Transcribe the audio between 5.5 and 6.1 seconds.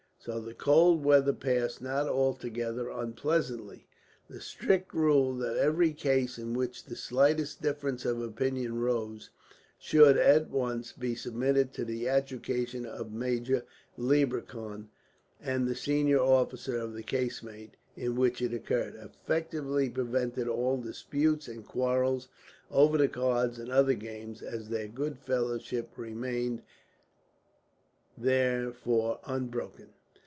every